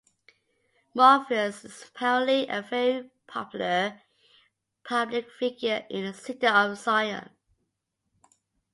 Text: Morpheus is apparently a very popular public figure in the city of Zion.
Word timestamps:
Morpheus 0.95 1.63
is 1.63 1.85
apparently 1.87 2.47
a 2.47 2.63
very 2.63 3.11
popular 3.27 4.01
public 4.83 5.29
figure 5.31 5.85
in 5.91 6.05
the 6.07 6.11
city 6.13 6.47
of 6.47 6.75
Zion. 6.79 7.29